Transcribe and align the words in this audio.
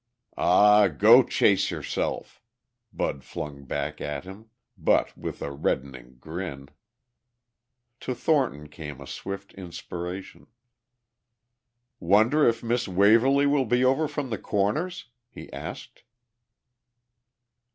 "Aw, 0.35 0.87
go 0.87 1.21
chase 1.21 1.69
yourself," 1.69 2.41
Bud 2.91 3.23
flung 3.23 3.65
back 3.65 4.01
at 4.01 4.23
him, 4.23 4.49
but 4.75 5.15
with 5.15 5.43
a 5.43 5.51
reddening 5.51 6.15
grin. 6.17 6.69
To 7.99 8.15
Thornton 8.15 8.67
came 8.67 8.99
a 8.99 9.05
swift 9.05 9.53
inspiration. 9.53 10.47
"Wonder 11.99 12.49
if 12.49 12.63
Miss 12.63 12.87
Waverly 12.87 13.45
will 13.45 13.65
be 13.65 13.85
over 13.85 14.07
from 14.07 14.31
the 14.31 14.39
Corners?" 14.39 15.05
he 15.29 15.53
asked. 15.53 16.01